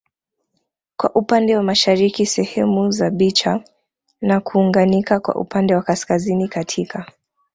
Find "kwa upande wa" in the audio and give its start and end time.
0.97-1.63, 5.19-5.81